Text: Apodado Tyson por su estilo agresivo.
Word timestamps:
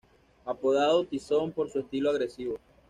Apodado 0.45 1.05
Tyson 1.05 1.51
por 1.51 1.69
su 1.69 1.77
estilo 1.77 2.09
agresivo. 2.09 2.57